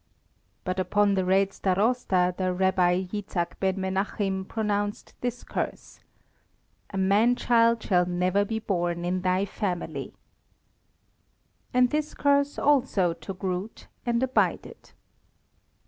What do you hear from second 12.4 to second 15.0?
also took root and abided.